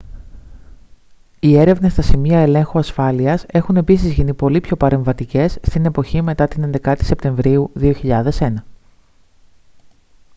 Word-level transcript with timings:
οι 1.39 1.57
έρευνες 1.57 1.91
στα 1.91 2.01
σημεία 2.01 2.39
ελέγχου 2.39 2.79
ασφάλειας 2.79 3.45
έχουν 3.47 3.77
επίσης 3.77 4.13
γίνει 4.13 4.33
πολύ 4.33 4.61
πιο 4.61 4.75
παρεμβατικές 4.77 5.51
στην 5.61 5.85
εποχή 5.85 6.21
μετά 6.21 6.47
την 6.47 6.71
11η 6.83 6.95
σεπτεμβρίου 7.03 7.71
2001 7.79 8.53